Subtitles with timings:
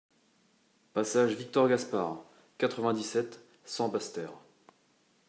[0.95, 2.25] Passage Victor Gaspard,
[2.57, 4.33] quatre-vingt-dix-sept, cent Basse-Terre